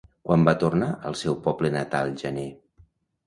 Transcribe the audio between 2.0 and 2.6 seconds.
Janer?